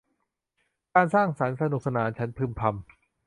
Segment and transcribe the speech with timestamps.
[0.93, 2.83] การสร้างสรรค์สนุกสนาน ฉันพึมพำ